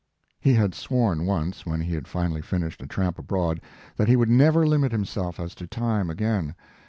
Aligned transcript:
He 0.39 0.55
had 0.55 0.73
sworn 0.73 1.27
once, 1.27 1.63
when 1.63 1.79
he 1.81 1.93
had 1.93 2.07
finally 2.07 2.41
finished 2.41 2.81
'A 2.81 2.87
Tramp 2.87 3.19
Abroad', 3.19 3.61
that 3.97 4.07
he 4.07 4.15
would 4.15 4.31
never 4.31 4.65
limit 4.65 4.91
himself 4.91 5.39
as 5.39 5.53
to 5.53 5.67
time 5.67 6.09
again. 6.09 6.55